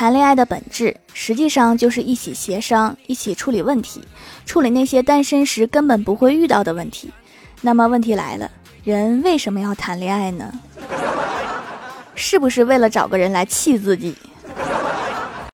[0.00, 4.00] 谈恋爱的本质实际上就是一起协商一起处理问题
[4.46, 7.10] 处理那些单身时根本不会遇到的问题。
[7.60, 8.50] 那么问题来了
[8.82, 10.50] 人为什么要谈恋爱呢？
[12.14, 14.16] 是不是为了找个人来气自己？